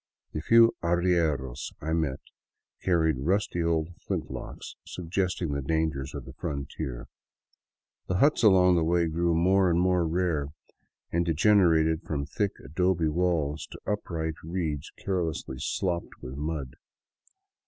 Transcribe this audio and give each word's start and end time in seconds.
The 0.33 0.41
few 0.41 0.75
arrieros 0.81 1.73
I 1.79 1.93
met 1.93 2.21
carried 2.81 3.19
rusty 3.19 3.61
old 3.61 3.89
flint 4.07 4.31
locks, 4.31 4.75
suggesting 4.83 5.51
the 5.51 5.61
dangers 5.61 6.15
of 6.15 6.25
the 6.25 6.33
frontier; 6.33 7.05
the 8.07 8.15
huts 8.17 8.41
along 8.41 8.77
the 8.77 8.83
way 8.83 9.05
grew 9.05 9.35
more 9.35 9.69
and 9.69 9.79
more 9.79 10.07
rare, 10.07 10.47
and 11.11 11.23
degenerated 11.23 12.01
from 12.01 12.25
thick 12.25 12.53
adobe 12.65 13.09
walls 13.09 13.67
to 13.69 13.79
upright 13.85 14.41
reeds 14.43 14.89
carelessly 14.97 15.59
stopped 15.59 16.19
with 16.19 16.35
mud. 16.35 16.77